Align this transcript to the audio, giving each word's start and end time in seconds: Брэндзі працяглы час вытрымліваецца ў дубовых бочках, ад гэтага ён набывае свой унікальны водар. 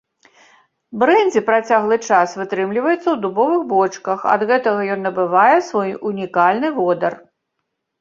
Брэндзі 1.03 1.41
працяглы 1.49 1.97
час 2.07 2.33
вытрымліваецца 2.39 2.97
ў 3.11 3.15
дубовых 3.27 3.61
бочках, 3.77 4.19
ад 4.35 4.49
гэтага 4.55 4.81
ён 4.97 5.09
набывае 5.11 5.55
свой 5.71 5.97
унікальны 6.15 6.67
водар. 6.83 7.13